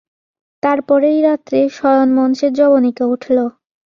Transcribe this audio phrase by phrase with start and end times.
[0.63, 3.37] তার পরেই রাত্রে শয়নমঞ্চের যবনিকা উঠল।